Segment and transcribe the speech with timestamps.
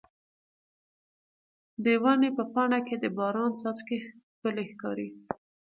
[1.83, 5.09] د ونې په پاڼو کې د باران څاڅکي ښکلي ښکاري.